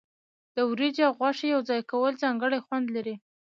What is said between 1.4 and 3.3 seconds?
یوځای کول ځانګړی خوند لري.